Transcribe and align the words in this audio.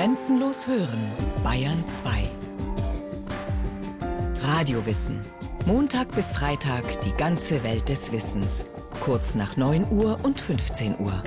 Grenzenlos 0.00 0.66
hören, 0.66 0.98
Bayern 1.44 1.86
2. 1.86 2.30
Radiowissen. 4.42 5.20
Montag 5.66 6.10
bis 6.14 6.32
Freitag 6.32 7.02
die 7.02 7.12
ganze 7.12 7.62
Welt 7.64 7.86
des 7.90 8.10
Wissens. 8.10 8.64
Kurz 9.02 9.34
nach 9.34 9.58
9 9.58 9.92
Uhr 9.92 10.18
und 10.22 10.40
15 10.40 10.98
Uhr. 11.00 11.22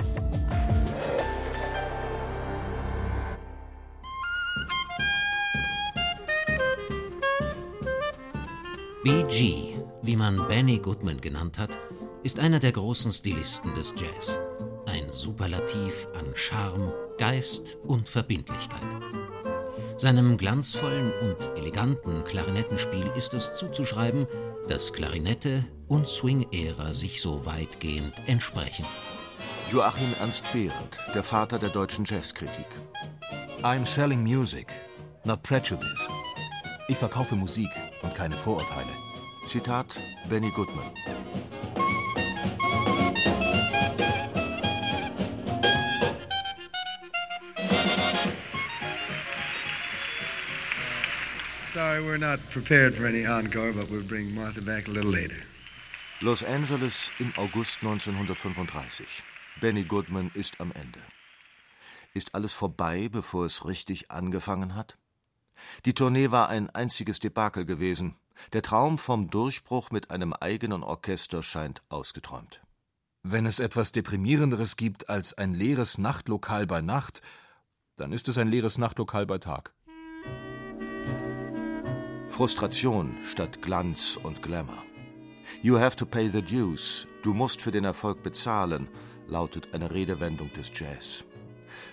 BG, 9.04 9.78
wie 10.02 10.16
man 10.16 10.48
Benny 10.48 10.78
Goodman 10.78 11.20
genannt 11.20 11.60
hat, 11.60 11.78
ist 12.24 12.40
einer 12.40 12.58
der 12.58 12.72
großen 12.72 13.12
Stilisten 13.12 13.72
des 13.74 13.94
Jazz. 13.96 14.40
Superlativ 15.14 16.08
an 16.18 16.34
Charme, 16.34 16.92
Geist 17.18 17.78
und 17.84 18.08
Verbindlichkeit. 18.08 18.80
Seinem 19.96 20.36
glanzvollen 20.36 21.12
und 21.20 21.56
eleganten 21.56 22.24
Klarinettenspiel 22.24 23.10
ist 23.16 23.32
es 23.32 23.54
zuzuschreiben, 23.54 24.26
dass 24.66 24.92
Klarinette 24.92 25.64
und 25.86 26.08
Swing-Ära 26.08 26.92
sich 26.92 27.22
so 27.22 27.46
weitgehend 27.46 28.12
entsprechen. 28.26 28.86
Joachim 29.70 30.14
Ernst 30.18 30.44
Behrendt, 30.52 30.98
der 31.14 31.22
Vater 31.22 31.60
der 31.60 31.70
deutschen 31.70 32.04
Jazzkritik. 32.04 32.66
I'm 33.62 33.86
selling 33.86 34.22
music, 34.22 34.72
not 35.24 35.42
prejudice. 35.42 36.08
Ich 36.88 36.98
verkaufe 36.98 37.36
Musik 37.36 37.70
und 38.02 38.14
keine 38.14 38.36
Vorurteile. 38.36 38.90
Zitat 39.44 40.00
Benny 40.28 40.50
Goodman. 40.50 40.90
Sorry, 51.74 52.00
we're 52.00 52.18
not 52.18 52.38
prepared 52.50 52.94
for 52.94 53.04
any 53.04 53.26
encore, 53.26 53.72
but 53.72 53.90
we'll 53.90 54.06
bring 54.06 54.32
Martha 54.32 54.60
back 54.60 54.86
a 54.86 54.92
little 54.92 55.10
later. 55.10 55.42
Los 56.20 56.44
Angeles 56.44 57.10
im 57.18 57.32
August 57.36 57.82
1935. 57.82 59.24
Benny 59.60 59.82
Goodman 59.82 60.30
ist 60.34 60.60
am 60.60 60.70
Ende. 60.70 61.00
Ist 62.12 62.36
alles 62.36 62.52
vorbei, 62.52 63.08
bevor 63.10 63.46
es 63.46 63.64
richtig 63.64 64.12
angefangen 64.12 64.76
hat? 64.76 64.96
Die 65.84 65.94
Tournee 65.94 66.30
war 66.30 66.48
ein 66.48 66.70
einziges 66.70 67.18
Debakel 67.18 67.64
gewesen. 67.64 68.14
Der 68.52 68.62
Traum 68.62 68.96
vom 68.96 69.28
Durchbruch 69.28 69.90
mit 69.90 70.12
einem 70.12 70.32
eigenen 70.32 70.84
Orchester 70.84 71.42
scheint 71.42 71.82
ausgeträumt. 71.88 72.60
Wenn 73.24 73.46
es 73.46 73.58
etwas 73.58 73.90
Deprimierenderes 73.90 74.76
gibt 74.76 75.08
als 75.08 75.34
ein 75.34 75.54
leeres 75.54 75.98
Nachtlokal 75.98 76.68
bei 76.68 76.82
Nacht, 76.82 77.20
dann 77.96 78.12
ist 78.12 78.28
es 78.28 78.38
ein 78.38 78.46
leeres 78.46 78.78
Nachtlokal 78.78 79.26
bei 79.26 79.38
Tag. 79.38 79.74
Frustration 82.34 83.14
statt 83.24 83.62
Glanz 83.62 84.18
und 84.20 84.42
Glamour. 84.42 84.82
You 85.62 85.78
have 85.78 85.94
to 85.94 86.04
pay 86.04 86.28
the 86.28 86.42
dues. 86.42 87.06
Du 87.22 87.32
musst 87.32 87.62
für 87.62 87.70
den 87.70 87.84
Erfolg 87.84 88.24
bezahlen, 88.24 88.88
lautet 89.28 89.68
eine 89.72 89.92
Redewendung 89.92 90.52
des 90.52 90.72
Jazz. 90.74 91.22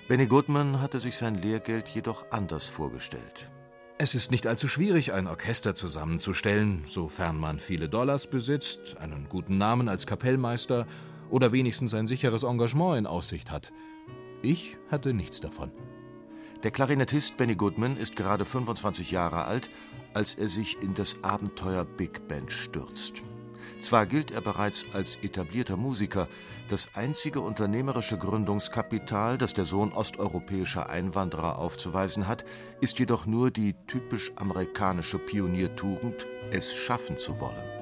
Benny 0.08 0.26
Goodman 0.26 0.82
hatte 0.82 1.00
sich 1.00 1.16
sein 1.16 1.36
Lehrgeld 1.36 1.88
jedoch 1.90 2.26
anders 2.32 2.66
vorgestellt. 2.66 3.52
Es 4.00 4.16
ist 4.16 4.32
nicht 4.32 4.48
allzu 4.48 4.68
schwierig, 4.68 5.14
ein 5.14 5.28
Orchester 5.28 5.76
zusammenzustellen, 5.76 6.82
sofern 6.88 7.38
man 7.38 7.60
viele 7.60 7.88
Dollars 7.88 8.26
besitzt, 8.26 8.98
einen 8.98 9.30
guten 9.30 9.60
Namen 9.60 9.90
als 9.90 10.08
Kapellmeister 10.08 10.88
oder 11.30 11.52
wenigstens 11.52 11.94
ein 11.94 12.08
sicheres 12.08 12.42
Engagement 12.42 12.98
in 12.98 13.06
Aussicht 13.06 13.52
hat. 13.52 13.72
Ich 14.42 14.76
hatte 14.90 15.14
nichts 15.14 15.40
davon. 15.40 15.72
Der 16.64 16.70
Klarinettist 16.70 17.38
Benny 17.38 17.56
Goodman 17.56 17.98
ist 17.98 18.16
gerade 18.16 18.46
25 18.46 19.10
Jahre 19.10 19.46
alt, 19.46 19.72
als 20.14 20.36
er 20.36 20.48
sich 20.48 20.80
in 20.80 20.94
das 20.94 21.24
Abenteuer 21.24 21.86
Big 21.86 22.28
Band 22.28 22.52
stürzt. 22.52 23.24
Zwar 23.80 24.06
gilt 24.06 24.30
er 24.30 24.42
bereits 24.42 24.86
als 24.94 25.16
etablierter 25.24 25.76
Musiker, 25.76 26.28
das 26.70 26.92
einzige 26.94 27.42
unternehmerische 27.42 28.20
Gründungskapital, 28.20 29.40
das 29.40 29.56
der 29.56 29.66
Sohn 29.66 29.92
osteuropäischer 29.92 30.88
Einwanderer 30.88 31.58
aufzuweisen 31.58 32.28
hat, 32.28 32.46
ist 32.80 33.00
jedoch 33.00 33.26
nur 33.26 33.50
die 33.50 33.74
typisch 33.88 34.32
amerikanische 34.36 35.18
Pioniertugend, 35.18 36.28
es 36.52 36.76
schaffen 36.76 37.18
zu 37.18 37.40
wollen. 37.40 37.81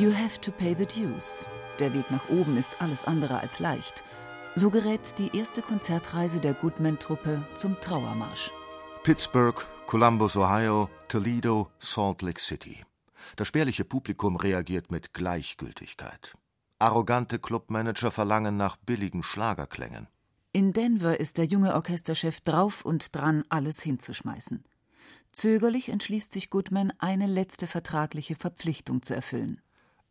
You 0.00 0.14
have 0.14 0.40
to 0.40 0.50
pay 0.50 0.74
the 0.74 0.86
dues. 0.86 1.46
Der 1.78 1.92
Weg 1.92 2.10
nach 2.10 2.26
oben 2.30 2.56
ist 2.56 2.80
alles 2.80 3.04
andere 3.04 3.38
als 3.38 3.58
leicht. 3.58 4.02
So 4.54 4.70
gerät 4.70 5.18
die 5.18 5.36
erste 5.36 5.60
Konzertreise 5.60 6.40
der 6.40 6.54
Goodman-Truppe 6.54 7.46
zum 7.54 7.78
Trauermarsch. 7.82 8.50
Pittsburgh, 9.02 9.62
Columbus, 9.86 10.38
Ohio, 10.38 10.88
Toledo, 11.08 11.70
Salt 11.80 12.22
Lake 12.22 12.40
City. 12.40 12.82
Das 13.36 13.48
spärliche 13.48 13.84
Publikum 13.84 14.36
reagiert 14.36 14.90
mit 14.90 15.12
Gleichgültigkeit. 15.12 16.34
Arrogante 16.78 17.38
Clubmanager 17.38 18.10
verlangen 18.10 18.56
nach 18.56 18.76
billigen 18.76 19.22
Schlagerklängen. 19.22 20.08
In 20.52 20.72
Denver 20.72 21.20
ist 21.20 21.36
der 21.36 21.44
junge 21.44 21.74
Orchesterchef 21.74 22.40
drauf 22.40 22.86
und 22.86 23.14
dran, 23.14 23.44
alles 23.50 23.82
hinzuschmeißen. 23.82 24.64
Zögerlich 25.32 25.90
entschließt 25.90 26.32
sich 26.32 26.48
Goodman, 26.48 26.90
eine 27.00 27.26
letzte 27.26 27.66
vertragliche 27.66 28.34
Verpflichtung 28.34 29.02
zu 29.02 29.14
erfüllen. 29.14 29.60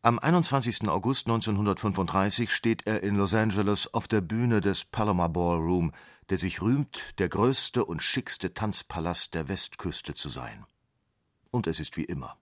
Am 0.02 0.18
21. 0.18 0.88
August 0.88 1.28
1935 1.28 2.54
steht 2.54 2.88
er 2.88 3.04
in 3.04 3.18
Los 3.18 3.34
Angeles 3.34 3.94
auf 3.94 4.08
der 4.08 4.22
Bühne 4.22 4.62
des 4.62 4.86
Palomar 4.86 5.28
Ballroom, 5.28 5.92
der 6.30 6.38
sich 6.38 6.62
rühmt, 6.62 7.20
der 7.20 7.28
größte 7.28 7.84
und 7.84 8.02
schickste 8.02 8.54
Tanzpalast 8.54 9.34
der 9.34 9.50
Westküste 9.50 10.14
zu 10.14 10.30
sein. 10.30 10.66
Und 11.52 11.68
es 11.68 11.82
ist 11.82 11.98
wie 11.98 12.06
immer. 12.06 12.38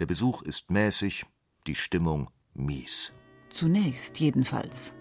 Der 0.00 0.04
Besuch 0.04 0.42
ist 0.42 0.70
mäßig, 0.70 1.24
die 1.66 1.76
Stimmung 1.76 2.28
mies. 2.52 3.14
Zunächst 3.48 4.20
jedenfalls. 4.20 4.94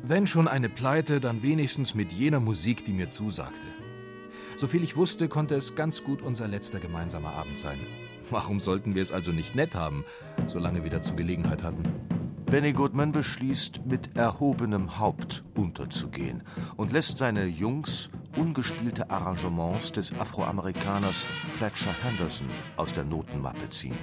Wenn 0.00 0.26
schon 0.26 0.48
eine 0.48 0.70
Pleite, 0.70 1.20
dann 1.20 1.42
wenigstens 1.42 1.94
mit 1.94 2.14
jener 2.14 2.40
Musik, 2.40 2.82
die 2.86 2.94
mir 2.94 3.10
zusagte. 3.10 3.66
Soviel 4.56 4.82
ich 4.82 4.96
wusste, 4.96 5.28
konnte 5.28 5.54
es 5.56 5.76
ganz 5.76 6.02
gut 6.02 6.22
unser 6.22 6.48
letzter 6.48 6.80
gemeinsamer 6.80 7.34
Abend 7.34 7.58
sein. 7.58 7.78
Warum 8.30 8.60
sollten 8.60 8.94
wir 8.94 9.02
es 9.02 9.12
also 9.12 9.32
nicht 9.32 9.54
nett 9.54 9.74
haben, 9.74 10.04
solange 10.46 10.84
wir 10.84 10.90
dazu 10.90 11.14
Gelegenheit 11.14 11.62
hatten? 11.62 11.84
Benny 12.46 12.74
Goodman 12.74 13.12
beschließt, 13.12 13.86
mit 13.86 14.14
erhobenem 14.14 14.98
Haupt 14.98 15.42
unterzugehen 15.54 16.42
und 16.76 16.92
lässt 16.92 17.16
seine 17.16 17.46
Jungs 17.46 18.10
ungespielte 18.36 19.08
Arrangements 19.10 19.92
des 19.92 20.12
Afroamerikaners 20.12 21.26
Fletcher 21.56 21.94
Henderson 22.02 22.48
aus 22.76 22.92
der 22.92 23.04
Notenmappe 23.04 23.68
ziehen. 23.70 23.96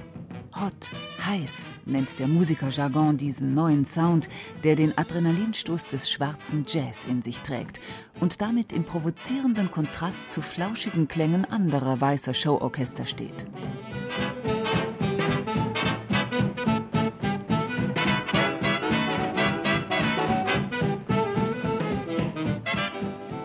Hot, 0.60 0.90
heiß 1.24 1.78
nennt 1.86 2.18
der 2.18 2.26
Musikerjargon 2.26 3.16
diesen 3.16 3.54
neuen 3.54 3.84
Sound, 3.84 4.28
der 4.64 4.74
den 4.74 4.98
Adrenalinstoß 4.98 5.86
des 5.86 6.10
schwarzen 6.10 6.64
Jazz 6.66 7.04
in 7.04 7.22
sich 7.22 7.42
trägt 7.42 7.80
und 8.18 8.40
damit 8.40 8.72
im 8.72 8.82
provozierenden 8.82 9.70
Kontrast 9.70 10.32
zu 10.32 10.42
flauschigen 10.42 11.06
Klängen 11.06 11.44
anderer 11.44 12.00
weißer 12.00 12.34
Showorchester 12.34 13.06
steht. 13.06 13.46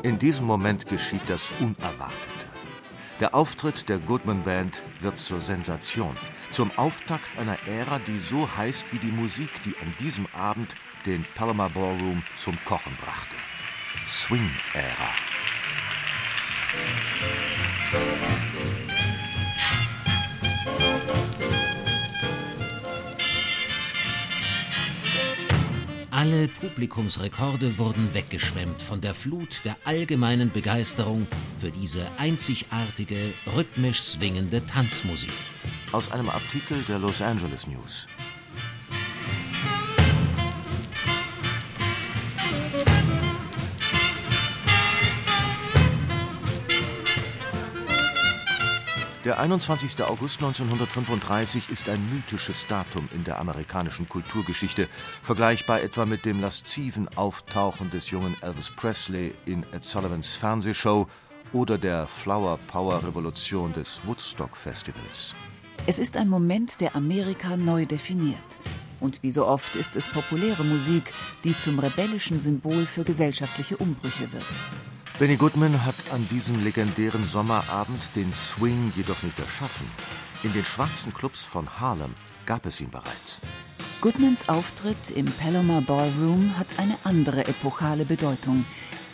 In 0.04 0.20
diesem 0.20 0.46
Moment 0.46 0.88
geschieht 0.88 1.24
das 1.28 1.52
Unerwartete. 1.60 2.46
Der 3.20 3.34
Auftritt 3.34 3.90
der 3.90 3.98
Goodman 3.98 4.44
Band 4.44 4.84
wird 5.00 5.18
zur 5.18 5.42
Sensation, 5.42 6.16
zum 6.52 6.70
Auftakt 6.78 7.38
einer 7.40 7.58
Ära, 7.68 8.00
die 8.00 8.20
so 8.20 8.48
heißt 8.56 8.92
wie 8.94 9.00
die 9.00 9.12
Musik, 9.12 9.64
die 9.64 9.76
an 9.82 9.94
diesem 10.00 10.28
Abend 10.34 10.76
den 11.06 11.26
Palomar 11.36 11.70
Ballroom 11.70 12.24
zum 12.36 12.58
Kochen 12.66 12.96
brachte. 12.98 13.36
Swing-Ära. 14.08 15.10
Alle 26.16 26.48
Publikumsrekorde 26.48 27.78
wurden 27.78 28.14
weggeschwemmt 28.14 28.82
von 28.82 29.02
der 29.02 29.14
Flut 29.14 29.66
der 29.66 29.76
allgemeinen 29.84 30.50
Begeisterung 30.50 31.28
für 31.60 31.72
diese 31.72 32.10
einzigartige, 32.18 33.34
rhythmisch 33.54 34.02
swingende 34.02 34.66
Tanzmusik. 34.66 35.34
Aus 35.92 36.10
einem 36.10 36.30
Artikel 36.30 36.82
der 36.88 37.00
Los 37.00 37.22
Angeles 37.22 37.68
News. 37.68 38.08
Der 49.26 49.40
21. 49.40 50.04
August 50.04 50.40
1935 50.40 51.72
ist 51.72 51.90
ein 51.90 52.14
mythisches 52.14 52.68
Datum 52.68 53.10
in 53.12 53.24
der 53.24 53.40
amerikanischen 53.40 54.08
Kulturgeschichte, 54.08 54.88
vergleichbar 55.24 55.82
etwa 55.82 56.06
mit 56.06 56.26
dem 56.26 56.40
lasziven 56.40 57.08
Auftauchen 57.18 57.90
des 57.90 58.12
jungen 58.12 58.38
Elvis 58.44 58.70
Presley 58.70 59.34
in 59.48 59.66
Ed 59.74 59.84
Sullivans 59.84 60.36
Fernsehshow 60.36 61.08
oder 61.54 61.80
der 61.80 62.06
Flower 62.06 62.60
Power 62.68 63.04
Revolution 63.04 63.74
des 63.74 64.00
Woodstock 64.06 64.56
Festivals. 64.56 65.34
Es 65.88 65.98
ist 65.98 66.18
ein 66.18 66.30
Moment, 66.30 66.80
der 66.80 66.96
Amerika 66.96 67.58
neu 67.58 67.88
definiert. 67.88 68.38
Und 69.00 69.24
wie 69.24 69.32
so 69.32 69.48
oft 69.48 69.76
ist 69.76 69.96
es 69.96 70.08
populäre 70.08 70.64
Musik, 70.64 71.12
die 71.44 71.58
zum 71.58 71.80
rebellischen 71.80 72.40
Symbol 72.40 72.86
für 72.86 73.04
gesellschaftliche 73.04 73.78
Umbrüche 73.78 74.32
wird. 74.32 74.46
Benny 75.18 75.38
Goodman 75.38 75.86
hat 75.86 75.96
an 76.12 76.28
diesem 76.28 76.62
legendären 76.62 77.24
Sommerabend 77.24 78.10
den 78.18 78.34
Swing 78.34 78.92
jedoch 78.98 79.24
nicht 79.24 79.40
erschaffen. 79.40 79.88
In 80.44 80.52
den 80.52 80.66
schwarzen 80.66 81.14
Clubs 81.14 81.46
von 81.46 81.80
Harlem 81.80 82.14
gab 82.46 82.66
es 82.66 82.82
ihn 82.82 82.90
bereits. 82.90 83.40
Goodmans 84.02 84.50
Auftritt 84.50 85.12
im 85.12 85.28
Palomar 85.28 85.80
Ballroom 85.80 86.58
hat 86.58 86.68
eine 86.78 86.98
andere 87.06 87.48
epochale 87.48 88.04
Bedeutung. 88.04 88.66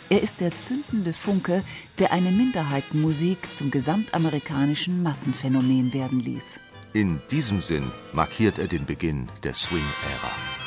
Er 0.08 0.20
ist 0.20 0.40
der 0.40 0.58
zündende 0.58 1.12
Funke, 1.12 1.62
der 2.00 2.10
eine 2.10 2.32
Minderheitenmusik 2.32 3.54
zum 3.54 3.70
gesamtamerikanischen 3.70 5.04
Massenphänomen 5.04 5.92
werden 5.92 6.18
ließ. 6.18 6.58
In 6.94 7.20
diesem 7.30 7.60
Sinn 7.60 7.92
markiert 8.12 8.58
er 8.58 8.66
den 8.66 8.86
Beginn 8.86 9.28
der 9.44 9.54
Swing-Ära. 9.54 10.61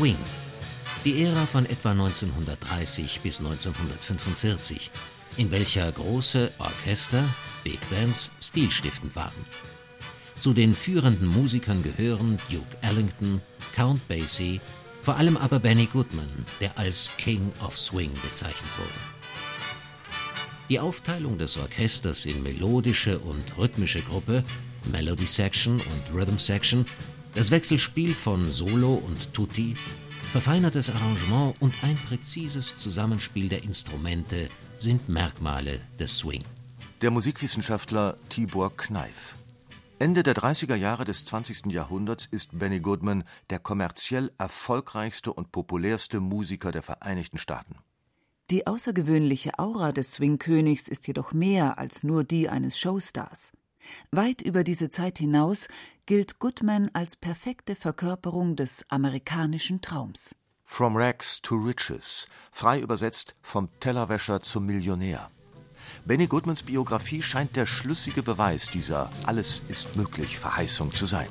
Swing. 0.00 0.16
Die 1.04 1.24
Ära 1.24 1.44
von 1.44 1.66
etwa 1.66 1.90
1930 1.90 3.20
bis 3.20 3.40
1945, 3.40 4.90
in 5.36 5.50
welcher 5.50 5.92
große 5.92 6.52
Orchester, 6.56 7.22
Big 7.64 7.80
Bands 7.90 8.30
stilstiftend 8.40 9.14
waren. 9.14 9.44
Zu 10.38 10.54
den 10.54 10.74
führenden 10.74 11.28
Musikern 11.28 11.82
gehören 11.82 12.38
Duke 12.50 12.78
Ellington, 12.80 13.42
Count 13.74 14.08
Basie, 14.08 14.62
vor 15.02 15.16
allem 15.16 15.36
aber 15.36 15.58
Benny 15.60 15.84
Goodman, 15.84 16.46
der 16.62 16.78
als 16.78 17.10
King 17.18 17.52
of 17.62 17.76
Swing 17.76 18.12
bezeichnet 18.26 18.78
wurde. 18.78 19.00
Die 20.70 20.80
Aufteilung 20.80 21.36
des 21.36 21.58
Orchesters 21.58 22.24
in 22.24 22.42
melodische 22.42 23.18
und 23.18 23.58
rhythmische 23.58 24.00
Gruppe, 24.00 24.44
Melody 24.90 25.26
Section 25.26 25.74
und 25.78 26.14
Rhythm 26.14 26.38
Section, 26.38 26.86
das 27.34 27.50
Wechselspiel 27.50 28.14
von 28.14 28.50
Solo 28.50 28.94
und 28.94 29.32
Tutti, 29.32 29.76
verfeinertes 30.30 30.90
Arrangement 30.90 31.60
und 31.60 31.74
ein 31.82 31.96
präzises 31.96 32.76
Zusammenspiel 32.76 33.48
der 33.48 33.62
Instrumente 33.62 34.48
sind 34.78 35.08
Merkmale 35.08 35.80
des 35.98 36.18
Swing. 36.18 36.44
Der 37.02 37.10
Musikwissenschaftler 37.10 38.16
Tibor 38.28 38.76
Kneif. 38.76 39.36
Ende 39.98 40.22
der 40.22 40.34
30er 40.34 40.74
Jahre 40.74 41.04
des 41.04 41.24
20. 41.26 41.66
Jahrhunderts 41.66 42.26
ist 42.26 42.58
Benny 42.58 42.80
Goodman 42.80 43.24
der 43.50 43.58
kommerziell 43.58 44.32
erfolgreichste 44.38 45.32
und 45.32 45.52
populärste 45.52 46.20
Musiker 46.20 46.72
der 46.72 46.82
Vereinigten 46.82 47.38
Staaten. 47.38 47.76
Die 48.50 48.66
außergewöhnliche 48.66 49.58
Aura 49.58 49.92
des 49.92 50.12
Swing-Königs 50.12 50.88
ist 50.88 51.06
jedoch 51.06 51.32
mehr 51.32 51.78
als 51.78 52.02
nur 52.02 52.24
die 52.24 52.48
eines 52.48 52.78
Showstars. 52.78 53.52
Weit 54.10 54.42
über 54.42 54.64
diese 54.64 54.90
Zeit 54.90 55.18
hinaus 55.18 55.68
gilt 56.06 56.38
Goodman 56.38 56.90
als 56.92 57.16
perfekte 57.16 57.76
Verkörperung 57.76 58.56
des 58.56 58.84
amerikanischen 58.88 59.80
Traums. 59.80 60.34
From 60.64 60.96
Rags 60.96 61.42
to 61.42 61.56
Riches, 61.56 62.28
frei 62.52 62.80
übersetzt 62.80 63.34
vom 63.42 63.68
Tellerwäscher 63.80 64.40
zum 64.40 64.66
Millionär. 64.66 65.30
Benny 66.04 66.26
Goodmans 66.26 66.62
Biografie 66.62 67.22
scheint 67.22 67.56
der 67.56 67.66
schlüssige 67.66 68.22
Beweis 68.22 68.70
dieser 68.70 69.10
Alles 69.26 69.62
ist 69.68 69.96
möglich 69.96 70.38
Verheißung 70.38 70.92
zu 70.94 71.06
sein. 71.06 71.28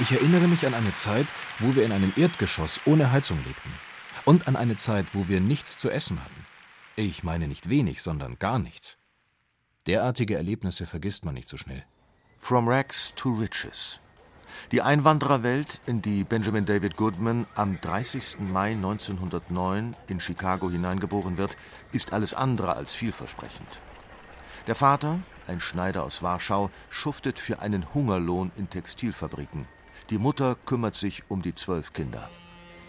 Ich 0.00 0.12
erinnere 0.12 0.46
mich 0.46 0.64
an 0.64 0.74
eine 0.74 0.92
Zeit, 0.92 1.26
wo 1.58 1.74
wir 1.74 1.84
in 1.84 1.90
einem 1.90 2.12
Erdgeschoss 2.14 2.80
ohne 2.84 3.10
Heizung 3.10 3.38
lebten. 3.44 3.72
Und 4.24 4.46
an 4.46 4.54
eine 4.54 4.76
Zeit, 4.76 5.12
wo 5.12 5.26
wir 5.26 5.40
nichts 5.40 5.76
zu 5.76 5.90
essen 5.90 6.22
hatten. 6.22 6.46
Ich 6.94 7.24
meine 7.24 7.48
nicht 7.48 7.68
wenig, 7.68 8.00
sondern 8.00 8.38
gar 8.38 8.60
nichts. 8.60 8.96
Derartige 9.88 10.36
Erlebnisse 10.36 10.86
vergisst 10.86 11.24
man 11.24 11.34
nicht 11.34 11.48
so 11.48 11.56
schnell. 11.56 11.84
From 12.38 12.68
Rags 12.68 13.12
to 13.16 13.32
Riches. 13.32 13.98
Die 14.70 14.82
Einwandererwelt, 14.82 15.80
in 15.86 16.00
die 16.00 16.22
Benjamin 16.22 16.64
David 16.64 16.96
Goodman 16.96 17.48
am 17.56 17.80
30. 17.80 18.38
Mai 18.38 18.72
1909 18.72 19.96
in 20.06 20.20
Chicago 20.20 20.70
hineingeboren 20.70 21.38
wird, 21.38 21.56
ist 21.90 22.12
alles 22.12 22.34
andere 22.34 22.76
als 22.76 22.94
vielversprechend. 22.94 23.68
Der 24.68 24.76
Vater, 24.76 25.18
ein 25.48 25.58
Schneider 25.58 26.04
aus 26.04 26.22
Warschau, 26.22 26.70
schuftet 26.88 27.40
für 27.40 27.58
einen 27.58 27.92
Hungerlohn 27.94 28.52
in 28.56 28.70
Textilfabriken. 28.70 29.66
Die 30.10 30.18
Mutter 30.18 30.56
kümmert 30.64 30.94
sich 30.94 31.24
um 31.28 31.42
die 31.42 31.52
zwölf 31.52 31.92
Kinder. 31.92 32.30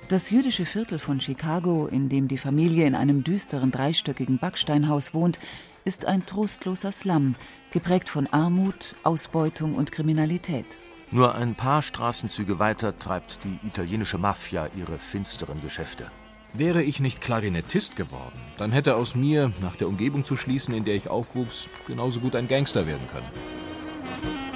Das 0.07 0.29
jüdische 0.29 0.65
Viertel 0.65 0.99
von 0.99 1.19
Chicago, 1.19 1.85
in 1.85 2.07
dem 2.07 2.27
die 2.27 2.37
Familie 2.37 2.87
in 2.87 2.95
einem 2.95 3.23
düsteren 3.23 3.71
dreistöckigen 3.71 4.39
Backsteinhaus 4.39 5.13
wohnt, 5.13 5.37
ist 5.83 6.05
ein 6.05 6.25
trostloser 6.25 6.91
Slum, 6.91 7.35
geprägt 7.71 8.09
von 8.09 8.25
Armut, 8.27 8.95
Ausbeutung 9.03 9.75
und 9.75 9.91
Kriminalität. 9.91 10.79
Nur 11.11 11.35
ein 11.35 11.55
paar 11.55 11.81
Straßenzüge 11.81 12.57
weiter 12.57 12.97
treibt 12.97 13.39
die 13.43 13.59
italienische 13.67 14.17
Mafia 14.17 14.69
ihre 14.77 14.97
finsteren 14.97 15.61
Geschäfte. 15.61 16.09
Wäre 16.53 16.81
ich 16.81 16.99
nicht 16.99 17.21
Klarinettist 17.21 17.95
geworden, 17.95 18.39
dann 18.57 18.71
hätte 18.71 18.95
aus 18.95 19.15
mir, 19.15 19.51
nach 19.61 19.75
der 19.75 19.87
Umgebung 19.87 20.23
zu 20.23 20.37
schließen, 20.37 20.73
in 20.73 20.85
der 20.85 20.95
ich 20.95 21.09
aufwuchs, 21.09 21.69
genauso 21.85 22.21
gut 22.21 22.35
ein 22.35 22.47
Gangster 22.47 22.87
werden 22.87 23.07
können. 23.07 24.48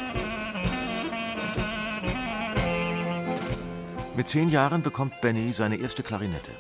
Mit 4.15 4.27
zehn 4.27 4.49
Jahren 4.49 4.83
bekommt 4.83 5.21
Benny 5.21 5.53
seine 5.53 5.77
erste 5.77 6.03
Klarinette. 6.03 6.51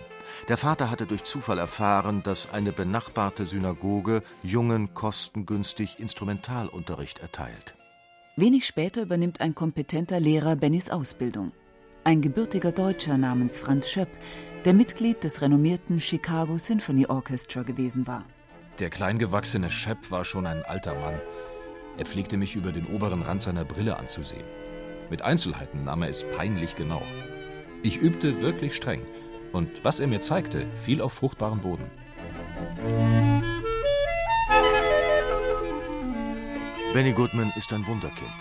Der 0.47 0.57
Vater 0.57 0.89
hatte 0.89 1.05
durch 1.05 1.23
Zufall 1.23 1.59
erfahren, 1.59 2.23
dass 2.23 2.51
eine 2.51 2.71
benachbarte 2.71 3.45
Synagoge 3.45 4.23
Jungen 4.41 4.95
kostengünstig 4.95 5.99
Instrumentalunterricht 5.99 7.19
erteilt. 7.19 7.75
Wenig 8.35 8.65
später 8.65 9.03
übernimmt 9.03 9.39
ein 9.39 9.53
kompetenter 9.53 10.19
Lehrer 10.19 10.55
Bennys 10.55 10.89
Ausbildung. 10.89 11.51
Ein 12.03 12.21
gebürtiger 12.21 12.71
Deutscher 12.71 13.19
namens 13.19 13.59
Franz 13.59 13.87
Schöpp, 13.87 14.09
der 14.65 14.73
Mitglied 14.73 15.23
des 15.23 15.43
renommierten 15.43 15.99
Chicago 15.99 16.57
Symphony 16.57 17.05
Orchestra 17.05 17.61
gewesen 17.61 18.07
war. 18.07 18.25
Der 18.79 18.89
kleingewachsene 18.89 19.69
Schöpp 19.69 20.09
war 20.09 20.25
schon 20.25 20.47
ein 20.47 20.63
alter 20.63 20.95
Mann. 20.95 21.21
Er 21.99 22.05
pflegte 22.05 22.37
mich 22.37 22.55
über 22.55 22.71
den 22.71 22.87
oberen 22.87 23.21
Rand 23.21 23.43
seiner 23.43 23.63
Brille 23.63 23.97
anzusehen. 23.97 24.45
Mit 25.11 25.21
Einzelheiten 25.21 25.83
nahm 25.83 26.01
er 26.01 26.09
es 26.09 26.25
peinlich 26.35 26.75
genau. 26.75 27.03
Ich 27.85 27.97
übte 27.97 28.41
wirklich 28.41 28.75
streng. 28.77 29.05
Und 29.51 29.83
was 29.83 29.99
er 29.99 30.07
mir 30.07 30.21
zeigte, 30.21 30.67
fiel 30.77 31.01
auf 31.01 31.13
fruchtbaren 31.13 31.59
Boden. 31.59 31.91
Benny 36.93 37.11
Goodman 37.11 37.51
ist 37.57 37.73
ein 37.73 37.85
Wunderkind. 37.85 38.31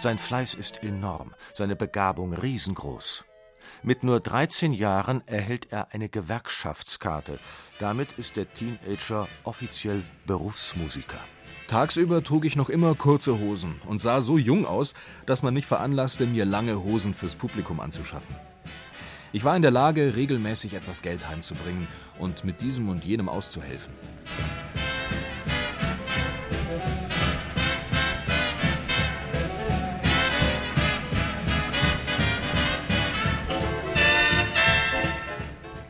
Sein 0.00 0.18
Fleiß 0.18 0.54
ist 0.54 0.84
enorm, 0.84 1.34
seine 1.52 1.74
Begabung 1.74 2.32
riesengroß. 2.32 3.24
Mit 3.82 4.04
nur 4.04 4.20
13 4.20 4.72
Jahren 4.72 5.26
erhält 5.26 5.72
er 5.72 5.92
eine 5.92 6.08
Gewerkschaftskarte. 6.08 7.40
Damit 7.80 8.12
ist 8.12 8.36
der 8.36 8.52
Teenager 8.54 9.26
offiziell 9.42 10.04
Berufsmusiker. 10.26 11.18
Tagsüber 11.66 12.22
trug 12.22 12.44
ich 12.44 12.54
noch 12.54 12.68
immer 12.68 12.94
kurze 12.94 13.40
Hosen 13.40 13.80
und 13.86 14.00
sah 14.00 14.20
so 14.20 14.38
jung 14.38 14.64
aus, 14.64 14.94
dass 15.26 15.42
man 15.42 15.54
mich 15.54 15.66
veranlasste, 15.66 16.26
mir 16.26 16.44
lange 16.44 16.84
Hosen 16.84 17.14
fürs 17.14 17.34
Publikum 17.34 17.80
anzuschaffen. 17.80 18.36
Ich 19.32 19.44
war 19.44 19.56
in 19.56 19.62
der 19.62 19.70
Lage, 19.70 20.14
regelmäßig 20.14 20.74
etwas 20.74 21.00
Geld 21.00 21.28
heimzubringen 21.28 21.88
und 22.18 22.44
mit 22.44 22.60
diesem 22.60 22.88
und 22.88 23.04
jenem 23.04 23.28
auszuhelfen. 23.28 23.94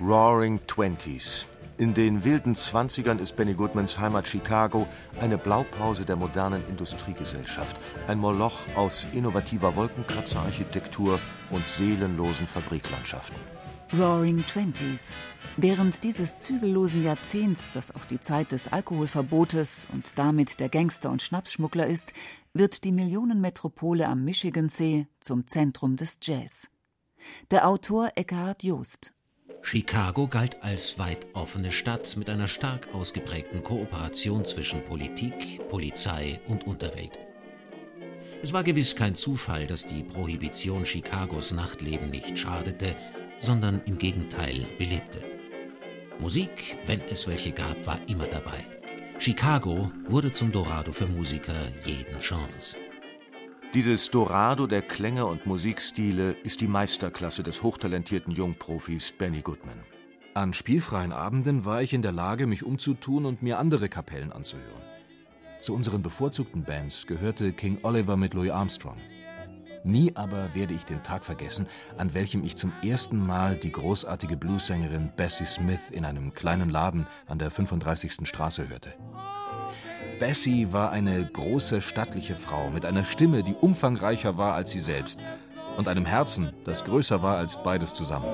Roaring 0.01 0.61
Twenties. 0.67 1.47
In 1.79 1.95
den 1.95 2.25
wilden 2.25 2.55
Zwanzigern 2.55 3.19
ist 3.19 3.35
Benny 3.35 3.55
Goodmans 3.55 3.99
Heimat 3.99 4.29
Chicago 4.29 4.87
eine 5.21 5.39
Blaupause 5.39 6.05
der 6.05 6.17
modernen 6.17 6.63
Industriegesellschaft, 6.69 7.79
ein 8.07 8.19
Moloch 8.19 8.61
aus 8.77 9.09
innovativer 9.13 9.75
Wolkenkratzerarchitektur 9.75 11.19
und 11.51 11.67
seelenlosen 11.67 12.47
Fabriklandschaften. 12.47 13.37
Roaring 13.99 14.45
Twenties. 14.47 15.17
Während 15.57 16.03
dieses 16.03 16.39
zügellosen 16.39 17.03
Jahrzehnts, 17.03 17.71
das 17.71 17.95
auch 17.95 18.05
die 18.07 18.21
Zeit 18.21 18.53
des 18.53 18.73
Alkoholverbotes 18.73 19.87
und 19.93 20.19
damit 20.19 20.61
der 20.61 20.69
Gangster 20.69 21.11
und 21.11 21.21
Schnapsschmuggler 21.21 21.87
ist, 21.87 22.13
wird 22.55 22.85
die 22.85 22.93
Millionenmetropole 22.93 24.07
am 24.07 24.25
Michigansee 24.25 25.09
zum 25.21 25.47
Zentrum 25.47 25.97
des 25.97 26.19
Jazz. 26.23 26.69
Der 27.51 27.69
Autor 27.69 28.13
Eckhard 28.15 28.63
Joost. 28.63 29.13
Chicago 29.63 30.27
galt 30.27 30.63
als 30.63 30.99
weit 30.99 31.27
offene 31.35 31.71
Stadt 31.71 32.17
mit 32.17 32.29
einer 32.29 32.49
stark 32.49 32.89
ausgeprägten 32.93 33.63
Kooperation 33.63 34.45
zwischen 34.45 34.85
Politik, 34.85 35.67
Polizei 35.69 36.41
und 36.49 36.67
Unterwelt. 36.67 37.19
Es 38.43 38.53
war 38.53 38.65
gewiss 38.65 38.97
kein 38.97 39.15
Zufall, 39.15 39.67
dass 39.67 39.87
die 39.87 40.03
Prohibition 40.03 40.83
Chicagos 40.83 41.53
Nachtleben 41.53 42.11
nicht 42.11 42.37
schadete, 42.37 42.97
sondern 43.41 43.81
im 43.87 43.99
Gegenteil 43.99 44.67
belebte. 44.79 45.23
Musik, 46.19 46.77
wenn 46.87 47.01
es 47.03 47.27
welche 47.27 47.53
gab, 47.53 47.87
war 47.87 48.01
immer 48.09 48.27
dabei. 48.27 48.67
Chicago 49.19 49.93
wurde 50.09 50.33
zum 50.33 50.51
Dorado 50.51 50.93
für 50.93 51.07
Musiker 51.07 51.55
jeden 51.87 52.19
Genres. 52.19 52.77
Dieses 53.75 54.11
Dorado 54.11 54.67
der 54.67 54.83
Klänge 54.83 55.25
und 55.25 55.47
Musikstile 55.47 56.33
ist 56.33 56.61
die 56.61 56.67
Meisterklasse 56.67 57.43
des 57.43 57.63
hochtalentierten 57.63 58.35
Jungprofis 58.35 59.13
Benny 59.13 59.41
Goodman. 59.41 59.81
An 60.35 60.53
spielfreien 60.53 61.11
Abenden 61.11 61.65
war 61.65 61.81
ich 61.81 61.95
in 61.95 62.03
der 62.03 62.13
Lage, 62.13 62.47
mich 62.47 62.65
umzutun 62.65 63.25
und 63.25 63.41
mir 63.43 63.59
andere 63.59 63.89
Kapellen 63.89 64.31
anzuhören. 64.31 64.83
Zu 65.63 65.75
unseren 65.75 66.03
bevorzugten 66.03 66.65
Bands 66.65 67.07
gehörte 67.07 67.55
King 67.55 67.79
Oliver 67.83 68.19
mit 68.19 68.35
Louis 68.35 68.51
Armstrong. 68.51 68.99
Nie 69.85 70.15
aber 70.17 70.55
werde 70.55 70.75
ich 70.75 70.85
den 70.85 71.03
Tag 71.03 71.25
vergessen, 71.25 71.67
an 71.97 72.13
welchem 72.13 72.45
ich 72.45 72.57
zum 72.57 72.75
ersten 72.85 73.27
Mal 73.27 73.57
die 73.57 73.73
großartige 73.73 74.37
Bluessängerin 74.37 75.13
Bessie 75.17 75.47
Smith 75.47 75.91
in 75.91 76.05
einem 76.05 76.35
kleinen 76.35 76.69
Laden 76.69 77.07
an 77.27 77.39
der 77.39 77.51
35. 77.51 78.29
Straße 78.29 78.69
hörte. 78.69 78.93
Bessie 80.23 80.73
war 80.73 80.93
eine 80.93 81.27
große, 81.27 81.81
stattliche 81.81 82.37
Frau 82.37 82.71
mit 82.71 82.85
einer 82.85 83.05
Stimme, 83.05 83.43
die 83.43 83.57
umfangreicher 83.57 84.39
war 84.39 84.55
als 84.55 84.71
sie 84.71 84.79
selbst 84.79 85.21
und 85.77 85.89
einem 85.89 86.07
Herzen, 86.07 86.53
das 86.63 86.85
größer 86.85 87.25
war 87.25 87.39
als 87.39 87.61
beides 87.61 87.93
zusammen. 87.93 88.31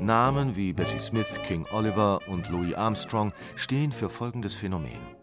Namen 0.00 0.56
wie 0.56 0.72
Bessie 0.72 0.98
Smith, 0.98 1.26
King 1.46 1.66
Oliver 1.72 2.20
und 2.26 2.48
Louis 2.48 2.72
Armstrong 2.72 3.34
stehen 3.54 3.92
für 3.92 4.08
folgendes 4.08 4.54
Phänomen. 4.54 5.17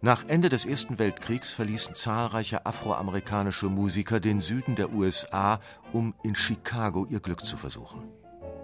Nach 0.00 0.28
Ende 0.28 0.48
des 0.48 0.64
Ersten 0.64 1.00
Weltkriegs 1.00 1.52
verließen 1.52 1.96
zahlreiche 1.96 2.66
afroamerikanische 2.66 3.66
Musiker 3.66 4.20
den 4.20 4.40
Süden 4.40 4.76
der 4.76 4.92
USA, 4.92 5.58
um 5.92 6.14
in 6.22 6.36
Chicago 6.36 7.04
ihr 7.10 7.18
Glück 7.18 7.44
zu 7.44 7.56
versuchen. 7.56 8.02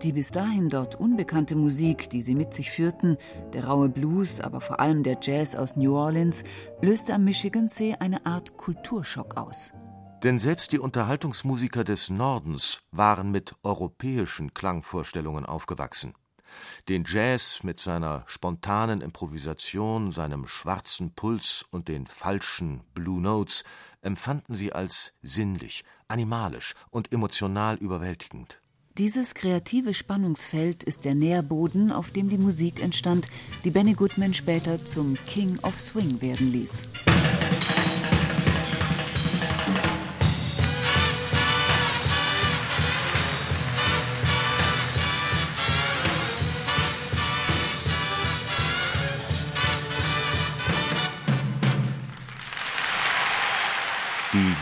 Die 0.03 0.13
bis 0.13 0.31
dahin 0.31 0.69
dort 0.69 0.95
unbekannte 0.95 1.57
Musik, 1.57 2.09
die 2.11 2.23
sie 2.23 2.37
mit 2.37 2.55
sich 2.55 2.71
führten, 2.71 3.17
der 3.53 3.65
raue 3.65 3.89
Blues, 3.89 4.41
aber 4.41 4.61
vor 4.61 4.79
allem 4.79 5.03
der 5.03 5.19
Jazz 5.21 5.57
aus 5.57 5.75
New 5.75 5.97
Orleans, 5.97 6.45
löste 6.81 7.15
am 7.15 7.25
Michigansee 7.25 7.97
eine 7.99 8.25
Art 8.27 8.57
Kulturschock 8.57 9.37
aus. 9.37 9.73
Denn 10.23 10.39
selbst 10.39 10.71
die 10.71 10.79
Unterhaltungsmusiker 10.79 11.83
des 11.83 12.11
Nordens 12.11 12.83
waren 12.93 13.33
mit 13.33 13.57
europäischen 13.65 14.55
Klangvorstellungen 14.55 15.47
aufgewachsen. 15.47 16.15
Den 16.89 17.05
Jazz 17.07 17.63
mit 17.63 17.81
seiner 17.81 18.25
spontanen 18.27 19.01
Improvisation, 19.01 20.11
seinem 20.11 20.47
schwarzen 20.47 21.13
Puls 21.13 21.65
und 21.71 21.89
den 21.89 22.07
falschen 22.07 22.81
Blue 22.95 23.21
Notes 23.21 23.65
empfanden 24.03 24.55
sie 24.55 24.73
als 24.73 25.15
sinnlich, 25.23 25.85
animalisch 26.09 26.75
und 26.91 27.13
emotional 27.13 27.77
überwältigend. 27.77 28.61
Dieses 28.97 29.35
kreative 29.35 29.93
Spannungsfeld 29.93 30.85
ist 30.85 31.05
der 31.05 31.17
Nährboden, 31.17 31.91
auf 31.91 32.13
dem 32.13 32.29
die 32.29 32.39
Musik 32.39 32.81
entstand, 32.81 33.27
die 33.65 33.71
Benny 33.71 33.95
Goodman 33.95 34.35
später 34.35 34.85
zum 34.85 35.19
King 35.27 35.59
of 35.65 35.81
Swing 35.81 36.21
werden 36.23 36.53
ließ. 36.53 36.83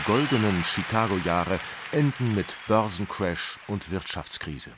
Goldenen 0.05 0.63
Chicago-Jahre 0.63 1.59
enden 1.91 2.35
mit 2.35 2.57
Börsencrash 2.67 3.57
und 3.67 3.91
Wirtschaftskrise. 3.91 4.71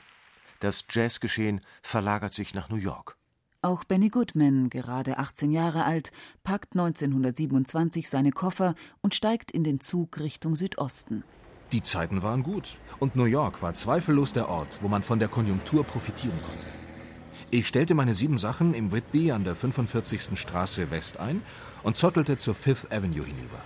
Das 0.60 0.86
Jazzgeschehen 0.89 1.62
verlagert 1.82 2.34
sich 2.34 2.53
nach 2.53 2.70
New 2.70 2.77
York. 2.77 3.17
Auch 3.62 3.84
Benny 3.84 4.10
Goodman, 4.10 4.70
gerade 4.70 5.17
18 5.17 5.51
Jahre 5.51 5.86
alt, 5.86 6.12
packt 6.44 6.74
1927 6.74 8.10
seine 8.10 8.32
Koffer 8.32 8.75
und 9.01 9.15
steigt 9.15 9.51
in 9.51 9.63
den 9.63 9.79
Zug 9.79 10.20
Richtung 10.20 10.55
Südosten. 10.55 11.24
Die 11.72 11.82
Zeiten 11.82 12.22
waren 12.22 12.44
gut 12.44 12.77
und 13.00 13.15
New 13.15 13.25
York 13.25 13.62
war 13.63 13.74
zweifellos 13.74 14.34
der 14.34 14.50
Ort, 14.50 14.79
wo 14.82 14.88
man 14.88 15.01
von 15.01 15.17
der 15.17 15.29
Konjunktur 15.29 15.84
profitieren 15.84 16.39
konnte. 16.44 16.67
Ich 17.50 17.67
stellte 17.67 17.96
meine 17.96 18.13
sieben 18.13 18.38
Sachen 18.38 18.74
im 18.74 18.91
Whitby 18.91 19.32
an 19.32 19.44
der 19.44 19.55
45. 19.55 20.38
Straße 20.38 20.91
West 20.91 21.17
ein 21.17 21.41
und 21.84 21.96
zottelte 21.96 22.38
zur 22.38 22.53
Fifth 22.53 22.91
Avenue 22.91 23.25
hinüber. 23.25 23.62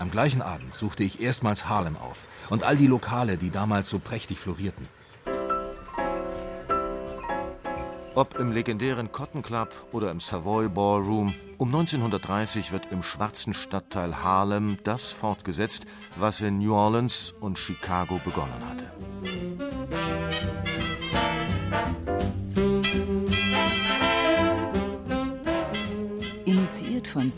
Am 0.00 0.10
gleichen 0.10 0.40
Abend 0.40 0.74
suchte 0.74 1.04
ich 1.04 1.20
erstmals 1.20 1.68
Harlem 1.68 1.94
auf 1.94 2.24
und 2.48 2.64
all 2.64 2.74
die 2.74 2.86
Lokale, 2.86 3.36
die 3.36 3.50
damals 3.50 3.90
so 3.90 3.98
prächtig 3.98 4.38
florierten. 4.38 4.88
Ob 8.14 8.38
im 8.38 8.50
legendären 8.50 9.12
Cotton 9.12 9.42
Club 9.42 9.68
oder 9.92 10.10
im 10.10 10.18
Savoy 10.18 10.70
Ballroom, 10.70 11.34
um 11.58 11.68
1930 11.68 12.72
wird 12.72 12.90
im 12.90 13.02
schwarzen 13.02 13.52
Stadtteil 13.52 14.24
Harlem 14.24 14.78
das 14.84 15.12
fortgesetzt, 15.12 15.84
was 16.16 16.40
in 16.40 16.58
New 16.60 16.74
Orleans 16.74 17.34
und 17.38 17.58
Chicago 17.58 18.18
begonnen 18.24 18.66
hatte. 18.70 19.49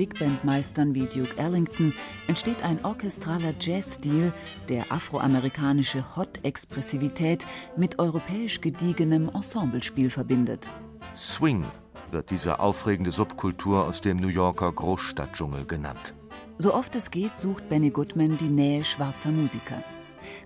Big 0.02 0.18
Band 0.18 0.42
Meistern 0.42 0.96
wie 0.96 1.06
Duke 1.06 1.36
Ellington 1.36 1.94
entsteht 2.26 2.60
ein 2.64 2.84
orchestraler 2.84 3.54
Jazzstil, 3.60 4.32
der 4.68 4.90
afroamerikanische 4.90 6.16
Hot-Expressivität 6.16 7.46
mit 7.76 8.00
europäisch 8.00 8.60
gediegenem 8.60 9.30
Ensemblespiel 9.32 10.10
verbindet. 10.10 10.72
Swing 11.14 11.66
wird 12.10 12.30
diese 12.30 12.58
aufregende 12.58 13.12
Subkultur 13.12 13.86
aus 13.86 14.00
dem 14.00 14.16
New 14.16 14.26
Yorker 14.26 14.72
Großstadtdschungel 14.72 15.66
genannt. 15.66 16.14
So 16.58 16.74
oft 16.74 16.96
es 16.96 17.12
geht, 17.12 17.36
sucht 17.36 17.68
Benny 17.68 17.90
Goodman 17.90 18.36
die 18.38 18.48
Nähe 18.48 18.82
schwarzer 18.82 19.30
Musiker. 19.30 19.84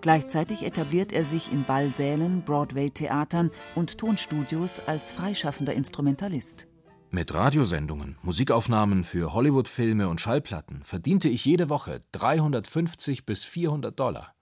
Gleichzeitig 0.02 0.66
etabliert 0.66 1.14
er 1.14 1.25
sich 1.25 1.50
in 1.50 1.64
Ballsälen, 1.64 2.42
Broadway-Theatern 2.42 3.50
und 3.75 3.96
Tonstudios 3.96 4.82
als 4.86 5.12
freischaffender 5.12 5.72
Instrumentalist. 5.72 6.66
Mit 7.10 7.32
Radiosendungen, 7.32 8.18
Musikaufnahmen 8.22 9.04
für 9.04 9.32
Hollywood-Filme 9.32 10.08
und 10.08 10.20
Schallplatten 10.20 10.82
verdiente 10.82 11.28
ich 11.28 11.44
jede 11.44 11.68
Woche 11.68 12.02
350 12.12 13.25
bis 13.25 13.44
400 13.44 13.98
Dollar. 13.98 14.34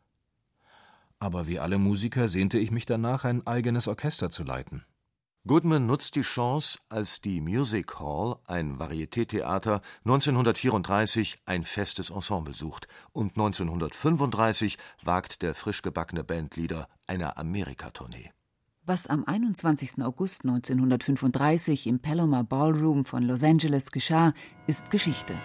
Aber 1.18 1.47
wie 1.47 1.59
alle 1.59 1.78
Musiker 1.78 2.26
sehnte 2.26 2.59
ich 2.59 2.71
mich 2.71 2.87
danach, 2.87 3.25
ein 3.25 3.47
eigenes 3.47 3.87
Orchester 3.87 4.30
zu 4.30 4.44
leiten. 4.44 4.85
Goodman 5.47 5.87
nutzt 5.87 6.16
die 6.16 6.23
Chance, 6.23 6.78
als 6.88 7.21
die 7.21 7.42
Music 7.42 8.00
Hall, 8.00 8.37
ein 8.47 8.78
Varietétheater, 8.78 9.83
1934 10.06 11.42
ein 11.44 11.64
festes 11.64 12.09
Ensemble 12.09 12.54
sucht 12.54 12.88
und 13.12 13.33
1935 13.33 14.78
wagt 15.02 15.42
der 15.42 15.54
frisch 15.54 15.83
gebackene 15.83 16.25
Bandleader 16.25 16.88
eine 17.06 17.37
Amerikatournee. 17.37 18.33
Was 18.87 19.07
am 19.07 19.25
21. 19.25 20.03
August 20.03 20.45
1935 20.45 21.87
im 21.87 22.00
Palomar 22.00 22.45
Ballroom 22.45 23.07
von 23.07 23.23
Los 23.23 23.43
Angeles 23.43 23.91
geschah, 23.91 24.33
ist 24.67 24.91
Geschichte. 24.91 25.38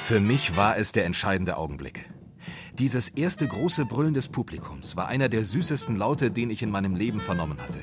Für 0.00 0.18
mich 0.18 0.56
war 0.56 0.76
es 0.76 0.90
der 0.90 1.04
entscheidende 1.04 1.56
Augenblick. 1.56 2.10
Dieses 2.76 3.08
erste 3.08 3.46
große 3.46 3.84
Brüllen 3.84 4.14
des 4.14 4.28
Publikums 4.28 4.96
war 4.96 5.06
einer 5.06 5.28
der 5.28 5.44
süßesten 5.44 5.94
Laute, 5.94 6.32
den 6.32 6.50
ich 6.50 6.64
in 6.64 6.70
meinem 6.70 6.96
Leben 6.96 7.20
vernommen 7.20 7.58
hatte. 7.60 7.78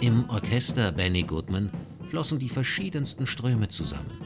Im 0.00 0.28
Orchester 0.28 0.90
Benny 0.90 1.22
Goodman 1.22 1.70
flossen 2.06 2.38
die 2.38 2.48
verschiedensten 2.48 3.26
Ströme 3.26 3.68
zusammen. 3.68 4.18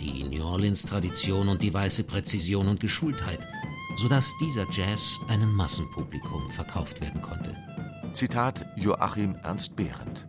Die 0.00 0.24
New 0.24 0.44
Orleans-Tradition 0.44 1.48
und 1.48 1.62
die 1.62 1.72
weiße 1.72 2.04
Präzision 2.04 2.68
und 2.68 2.80
Geschultheit, 2.80 3.46
sodass 3.96 4.32
dieser 4.40 4.66
Jazz 4.70 5.20
einem 5.28 5.52
Massenpublikum 5.54 6.48
verkauft 6.48 7.00
werden 7.00 7.20
konnte. 7.22 7.56
Zitat 8.12 8.66
Joachim 8.76 9.36
Ernst 9.42 9.76
Behrendt. 9.76 10.26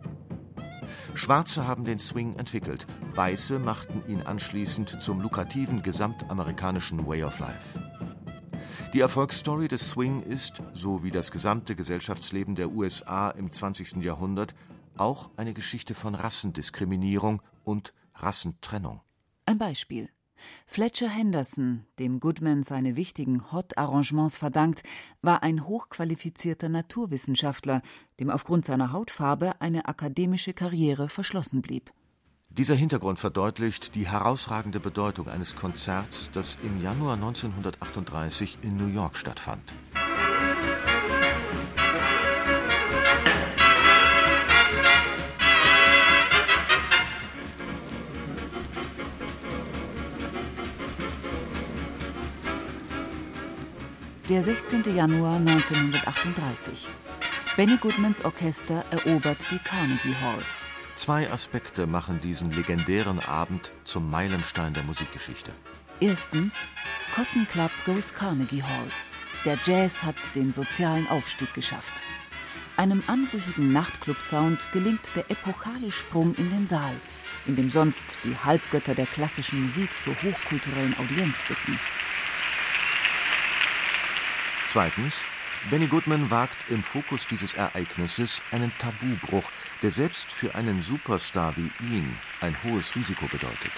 Schwarze 1.14 1.66
haben 1.66 1.84
den 1.84 1.98
Swing 1.98 2.34
entwickelt, 2.34 2.86
Weiße 3.14 3.58
machten 3.58 4.02
ihn 4.08 4.22
anschließend 4.22 5.00
zum 5.00 5.20
lukrativen 5.20 5.82
gesamtamerikanischen 5.82 7.06
Way 7.06 7.24
of 7.24 7.38
Life. 7.38 7.78
Die 8.92 9.00
Erfolgsstory 9.00 9.68
des 9.68 9.90
Swing 9.90 10.22
ist, 10.22 10.62
so 10.72 11.02
wie 11.02 11.10
das 11.10 11.30
gesamte 11.30 11.74
Gesellschaftsleben 11.74 12.54
der 12.54 12.70
USA 12.70 13.30
im 13.30 13.52
20. 13.52 13.96
Jahrhundert, 13.96 14.54
auch 14.96 15.30
eine 15.36 15.54
Geschichte 15.54 15.94
von 15.94 16.14
Rassendiskriminierung 16.14 17.42
und 17.64 17.94
Rassentrennung. 18.14 19.00
Ein 19.46 19.58
Beispiel. 19.58 20.08
Fletcher 20.66 21.08
Henderson, 21.08 21.86
dem 21.98 22.20
Goodman 22.20 22.64
seine 22.64 22.96
wichtigen 22.96 23.52
Hot-Arrangements 23.52 24.36
verdankt, 24.36 24.82
war 25.22 25.42
ein 25.42 25.66
hochqualifizierter 25.66 26.68
Naturwissenschaftler, 26.68 27.82
dem 28.20 28.30
aufgrund 28.30 28.64
seiner 28.64 28.92
Hautfarbe 28.92 29.60
eine 29.60 29.86
akademische 29.86 30.52
Karriere 30.52 31.08
verschlossen 31.08 31.62
blieb. 31.62 31.92
Dieser 32.50 32.74
Hintergrund 32.74 33.18
verdeutlicht 33.18 33.96
die 33.96 34.06
herausragende 34.06 34.78
Bedeutung 34.78 35.28
eines 35.28 35.56
Konzerts, 35.56 36.30
das 36.32 36.56
im 36.62 36.80
Januar 36.80 37.14
1938 37.14 38.58
in 38.62 38.76
New 38.76 38.86
York 38.86 39.18
stattfand. 39.18 39.74
Der 54.30 54.42
16. 54.42 54.84
Januar 54.96 55.36
1938. 55.36 56.88
Benny 57.58 57.76
Goodmans 57.76 58.24
Orchester 58.24 58.82
erobert 58.90 59.46
die 59.50 59.58
Carnegie 59.58 60.14
Hall. 60.14 60.42
Zwei 60.94 61.30
Aspekte 61.30 61.86
machen 61.86 62.22
diesen 62.22 62.50
legendären 62.50 63.20
Abend 63.20 63.70
zum 63.84 64.08
Meilenstein 64.08 64.72
der 64.72 64.82
Musikgeschichte. 64.82 65.52
Erstens, 66.00 66.70
Cotton 67.14 67.46
Club 67.48 67.70
goes 67.84 68.14
Carnegie 68.14 68.62
Hall. 68.62 68.88
Der 69.44 69.58
Jazz 69.62 70.02
hat 70.02 70.16
den 70.34 70.52
sozialen 70.52 71.06
Aufstieg 71.08 71.52
geschafft. 71.52 71.92
Einem 72.78 73.02
anrüchigen 73.06 73.74
Nachtclub-Sound 73.74 74.72
gelingt 74.72 75.14
der 75.14 75.30
epochale 75.30 75.92
Sprung 75.92 76.34
in 76.36 76.48
den 76.48 76.66
Saal, 76.66 76.98
in 77.44 77.56
dem 77.56 77.68
sonst 77.68 78.18
die 78.24 78.34
Halbgötter 78.34 78.94
der 78.94 79.06
klassischen 79.06 79.64
Musik 79.64 79.90
zur 80.00 80.14
hochkulturellen 80.22 80.96
Audienz 80.96 81.42
bitten. 81.46 81.78
Zweitens, 84.74 85.24
Benny 85.70 85.86
Goodman 85.86 86.32
wagt 86.32 86.68
im 86.68 86.82
Fokus 86.82 87.28
dieses 87.28 87.54
Ereignisses 87.54 88.42
einen 88.50 88.72
Tabubruch, 88.78 89.48
der 89.82 89.92
selbst 89.92 90.32
für 90.32 90.56
einen 90.56 90.82
Superstar 90.82 91.54
wie 91.56 91.70
ihn 91.94 92.18
ein 92.40 92.60
hohes 92.64 92.96
Risiko 92.96 93.26
bedeutet. 93.26 93.70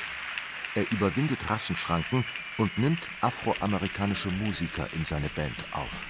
Er 0.75 0.91
überwindet 0.91 1.51
Rassenschranken 1.51 2.25
und 2.57 2.79
nimmt 2.79 3.11
afroamerikanische 3.21 4.31
Musiker 4.31 4.89
in 4.95 5.05
seine 5.05 5.29
Band 5.29 5.67
auf. 5.73 6.07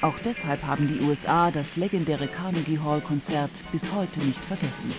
Auch 0.00 0.18
deshalb 0.18 0.62
haben 0.62 0.86
die 0.86 1.00
USA 1.00 1.50
das 1.50 1.76
legendäre 1.76 2.28
Carnegie 2.28 2.78
Hall 2.78 3.02
Konzert 3.02 3.70
bis 3.70 3.92
heute 3.92 4.20
nicht 4.20 4.42
vergessen. 4.42 4.94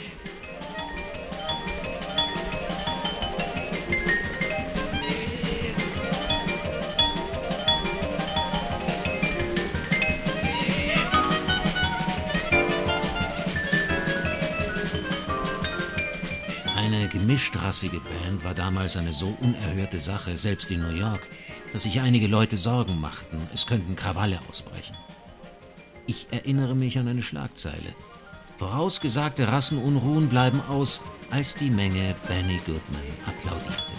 Eine 17.37 17.43
gemischtrassige 17.43 17.99
Band 17.99 18.43
war 18.43 18.55
damals 18.55 18.97
eine 18.97 19.13
so 19.13 19.37
unerhörte 19.39 19.99
Sache, 19.99 20.35
selbst 20.37 20.71
in 20.71 20.81
New 20.81 20.95
York, 20.95 21.29
dass 21.71 21.83
sich 21.83 22.01
einige 22.01 22.25
Leute 22.25 22.57
Sorgen 22.57 22.99
machten, 22.99 23.47
es 23.53 23.67
könnten 23.67 23.95
Krawalle 23.95 24.39
ausbrechen. 24.49 24.97
Ich 26.07 26.25
erinnere 26.31 26.75
mich 26.75 26.97
an 26.97 27.07
eine 27.07 27.21
Schlagzeile. 27.21 27.93
Vorausgesagte 28.57 29.47
Rassenunruhen 29.49 30.29
bleiben 30.29 30.61
aus, 30.61 31.03
als 31.29 31.55
die 31.55 31.69
Menge 31.69 32.15
Benny 32.27 32.59
Goodman 32.65 33.03
applaudierte. 33.27 33.93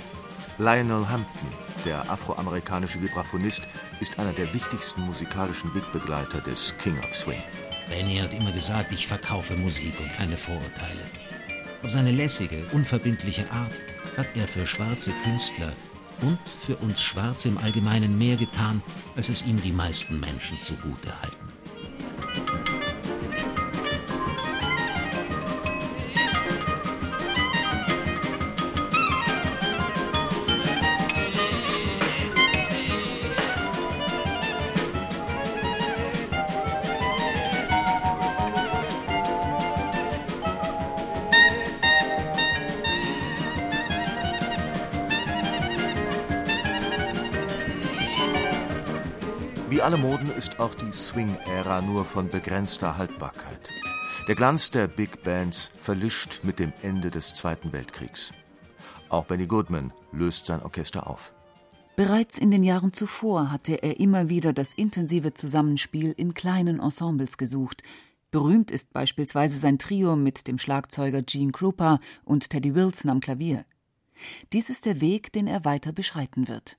Lionel 0.58 1.08
Hampton, 1.08 1.48
der 1.84 2.10
afroamerikanische 2.10 3.00
Vibraphonist, 3.00 3.62
ist 4.00 4.18
einer 4.18 4.32
der 4.32 4.52
wichtigsten 4.52 5.02
musikalischen 5.02 5.72
Wegbegleiter 5.76 6.40
des 6.40 6.76
King 6.78 6.98
of 7.04 7.14
Swing. 7.14 7.44
Benny 7.88 8.16
hat 8.16 8.34
immer 8.34 8.50
gesagt, 8.50 8.90
ich 8.90 9.06
verkaufe 9.06 9.54
Musik 9.54 9.94
und 10.00 10.12
keine 10.12 10.36
Vorurteile. 10.36 11.06
Auf 11.82 11.90
seine 11.90 12.10
lässige, 12.10 12.66
unverbindliche 12.72 13.50
Art 13.52 13.80
hat 14.16 14.36
er 14.36 14.48
für 14.48 14.66
schwarze 14.66 15.12
Künstler 15.22 15.72
und 16.20 16.40
für 16.48 16.76
uns 16.78 17.00
Schwarze 17.00 17.48
im 17.48 17.58
Allgemeinen 17.58 18.18
mehr 18.18 18.36
getan, 18.36 18.82
als 19.14 19.28
es 19.28 19.46
ihm 19.46 19.60
die 19.60 19.72
meisten 19.72 20.18
Menschen 20.18 20.60
zugute 20.60 21.12
halten. 21.22 21.37
Wie 49.70 49.82
alle 49.82 49.98
Moden 49.98 50.30
ist 50.30 50.60
auch 50.60 50.74
die 50.74 50.92
Swing-Ära 50.92 51.82
nur 51.82 52.06
von 52.06 52.30
begrenzter 52.30 52.96
Haltbarkeit. 52.96 53.70
Der 54.26 54.34
Glanz 54.34 54.70
der 54.70 54.88
Big 54.88 55.22
Bands 55.24 55.70
verlischt 55.78 56.40
mit 56.42 56.58
dem 56.58 56.72
Ende 56.80 57.10
des 57.10 57.34
Zweiten 57.34 57.70
Weltkriegs. 57.72 58.32
Auch 59.10 59.26
Benny 59.26 59.46
Goodman 59.46 59.92
löst 60.10 60.46
sein 60.46 60.62
Orchester 60.62 61.06
auf. 61.06 61.34
Bereits 61.96 62.38
in 62.38 62.50
den 62.50 62.62
Jahren 62.62 62.94
zuvor 62.94 63.50
hatte 63.50 63.82
er 63.82 64.00
immer 64.00 64.30
wieder 64.30 64.54
das 64.54 64.72
intensive 64.72 65.34
Zusammenspiel 65.34 66.14
in 66.16 66.32
kleinen 66.32 66.80
Ensembles 66.80 67.36
gesucht. 67.36 67.82
Berühmt 68.30 68.70
ist 68.70 68.94
beispielsweise 68.94 69.58
sein 69.58 69.78
Trio 69.78 70.16
mit 70.16 70.48
dem 70.48 70.56
Schlagzeuger 70.56 71.20
Gene 71.20 71.52
Krupa 71.52 72.00
und 72.24 72.48
Teddy 72.48 72.74
Wilson 72.74 73.10
am 73.10 73.20
Klavier. 73.20 73.66
Dies 74.54 74.70
ist 74.70 74.86
der 74.86 75.02
Weg, 75.02 75.30
den 75.32 75.46
er 75.46 75.66
weiter 75.66 75.92
beschreiten 75.92 76.48
wird. 76.48 76.78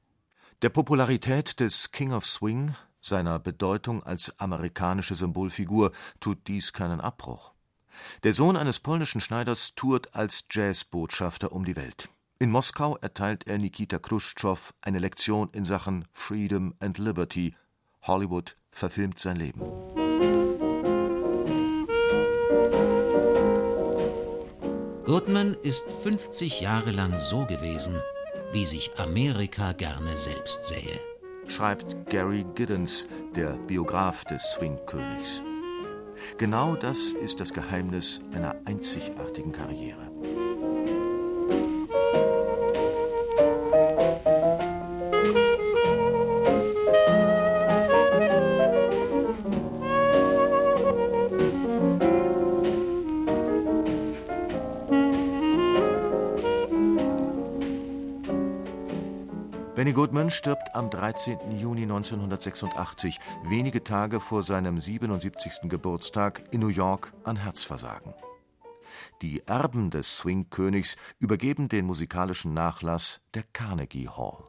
Der 0.62 0.68
Popularität 0.68 1.62
des 1.62 1.94
King 1.94 2.12
of 2.12 2.26
Swing, 2.26 2.76
seiner 3.00 3.40
Bedeutung 3.40 4.04
als 4.04 4.38
amerikanische 4.42 5.16
Symbolfigur, 5.16 5.94
tut 6.20 6.48
dies 6.48 6.74
keinen 6.74 7.00
Abbruch. 7.00 7.54
Der 8.24 8.34
Sohn 8.34 8.58
eines 8.58 8.82
polnischen 8.82 9.22
Schneiders 9.22 9.74
tourt 9.76 10.14
als 10.14 10.48
Jazzbotschafter 10.52 11.54
um 11.54 11.64
die 11.64 11.78
Welt. 11.78 12.10
In 12.40 12.52
Moskau 12.52 12.98
erteilt 12.98 13.48
er 13.48 13.58
Nikita 13.58 14.00
Khrushchev 14.00 14.74
eine 14.82 15.00
Lektion 15.00 15.50
in 15.54 15.64
Sachen 15.64 16.06
Freedom 16.12 16.76
and 16.80 16.98
Liberty. 16.98 17.56
Hollywood 18.02 18.58
verfilmt 18.70 19.18
sein 19.18 19.38
Leben. 19.38 19.62
Goodman 25.06 25.56
ist 25.64 25.94
50 26.04 26.60
Jahre 26.60 26.92
lang 26.92 27.18
so 27.18 27.46
gewesen, 27.46 27.96
wie 28.52 28.66
sich 28.66 28.92
Amerika 28.98 29.74
gerne 29.74 30.18
selbst 30.18 30.66
sähe. 30.66 31.00
Schreibt 31.48 32.10
Gary 32.10 32.46
Giddens, 32.56 33.08
der 33.36 33.54
Biograf 33.68 34.24
des 34.26 34.44
Swing-Königs. 34.52 35.42
Genau 36.38 36.76
das 36.76 37.14
ist 37.24 37.40
das 37.40 37.54
Geheimnis 37.54 38.20
einer 38.34 38.56
einzigartigen 38.66 39.52
Karriere. 39.52 40.09
Benny 59.90 59.96
Goodman 59.96 60.30
stirbt 60.30 60.76
am 60.76 60.92
13. 60.92 61.58
Juni 61.58 61.82
1986, 61.82 63.20
wenige 63.46 63.84
Tage 63.84 64.20
vor 64.20 64.44
seinem 64.44 64.80
77. 64.80 65.68
Geburtstag 65.68 66.44
in 66.52 66.60
New 66.60 66.68
York 66.68 67.12
an 67.24 67.38
Herzversagen. 67.38 68.14
Die 69.24 69.42
Erben 69.48 69.90
des 69.90 70.20
Swing-Königs 70.20 70.96
übergeben 71.18 71.70
den 71.70 71.88
musikalischen 71.88 72.54
Nachlass 72.54 73.20
der 73.34 73.42
Carnegie 73.52 74.08
Hall. 74.08 74.44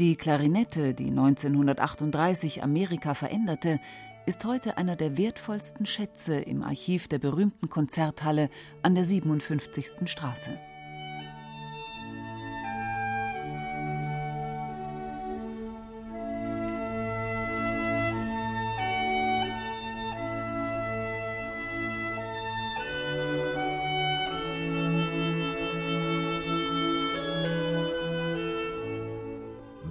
Die 0.00 0.16
Klarinette, 0.16 0.92
die 0.92 1.10
1938 1.10 2.64
Amerika 2.64 3.14
veränderte, 3.14 3.78
ist 4.26 4.44
heute 4.44 4.76
einer 4.76 4.96
der 4.96 5.16
wertvollsten 5.16 5.86
Schätze 5.86 6.40
im 6.40 6.64
Archiv 6.64 7.06
der 7.06 7.20
berühmten 7.20 7.70
Konzerthalle 7.70 8.50
an 8.82 8.96
der 8.96 9.04
57. 9.04 10.10
Straße. 10.10 10.58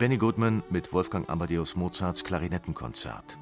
Benny 0.03 0.17
Goodman 0.17 0.63
mit 0.69 0.91
Wolfgang 0.91 1.29
Amadeus 1.29 1.77
Mozarts 1.77 2.25
Klarinettenkonzert. 2.25 3.37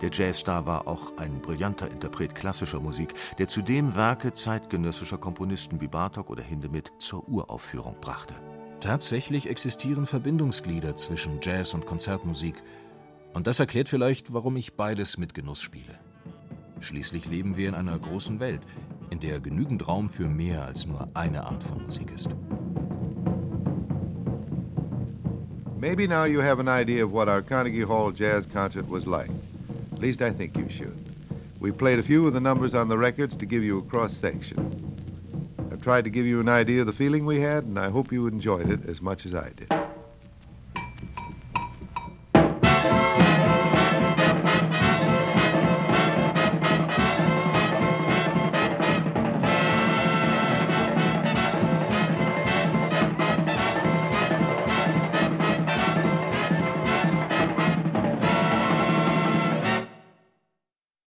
Der 0.00 0.08
Jazzstar 0.10 0.64
war 0.64 0.88
auch 0.88 1.18
ein 1.18 1.42
brillanter 1.42 1.90
Interpret 1.90 2.34
klassischer 2.34 2.80
Musik, 2.80 3.12
der 3.38 3.46
zudem 3.46 3.94
Werke 3.94 4.32
zeitgenössischer 4.32 5.18
Komponisten 5.18 5.82
wie 5.82 5.86
Bartok 5.86 6.30
oder 6.30 6.42
Hindemith 6.42 6.92
zur 6.98 7.28
Uraufführung 7.28 7.94
brachte. 8.00 8.32
Tatsächlich 8.80 9.50
existieren 9.50 10.06
Verbindungsglieder 10.06 10.96
zwischen 10.96 11.40
Jazz 11.42 11.74
und 11.74 11.84
Konzertmusik. 11.84 12.62
Und 13.34 13.46
das 13.46 13.60
erklärt 13.60 13.90
vielleicht, 13.90 14.32
warum 14.32 14.56
ich 14.56 14.76
beides 14.76 15.18
mit 15.18 15.34
Genuss 15.34 15.60
spiele. 15.60 16.00
Schließlich 16.80 17.26
leben 17.26 17.58
wir 17.58 17.68
in 17.68 17.74
einer 17.74 17.98
großen 17.98 18.40
Welt, 18.40 18.62
in 19.10 19.20
der 19.20 19.40
genügend 19.40 19.86
Raum 19.86 20.08
für 20.08 20.26
mehr 20.26 20.64
als 20.64 20.86
nur 20.86 21.10
eine 21.12 21.44
Art 21.44 21.62
von 21.62 21.82
Musik 21.82 22.12
ist. 22.12 22.30
Maybe 25.78 26.06
now 26.06 26.24
you 26.24 26.40
have 26.40 26.58
an 26.58 26.68
idea 26.68 27.04
of 27.04 27.12
what 27.12 27.28
our 27.28 27.42
Carnegie 27.42 27.82
Hall 27.82 28.10
jazz 28.10 28.46
concert 28.46 28.88
was 28.88 29.06
like. 29.06 29.28
At 29.92 29.98
least 29.98 30.22
I 30.22 30.30
think 30.30 30.56
you 30.56 30.68
should. 30.70 30.96
We 31.60 31.70
played 31.70 31.98
a 31.98 32.02
few 32.02 32.26
of 32.26 32.32
the 32.32 32.40
numbers 32.40 32.74
on 32.74 32.88
the 32.88 32.96
records 32.96 33.36
to 33.36 33.46
give 33.46 33.62
you 33.62 33.78
a 33.78 33.82
cross 33.82 34.16
section. 34.16 34.58
I've 35.70 35.82
tried 35.82 36.04
to 36.04 36.10
give 36.10 36.26
you 36.26 36.40
an 36.40 36.48
idea 36.48 36.80
of 36.80 36.86
the 36.86 36.92
feeling 36.94 37.26
we 37.26 37.40
had, 37.40 37.64
and 37.64 37.78
I 37.78 37.90
hope 37.90 38.10
you 38.10 38.26
enjoyed 38.26 38.70
it 38.70 38.88
as 38.88 39.02
much 39.02 39.26
as 39.26 39.34
I 39.34 39.50
did. 39.50 39.68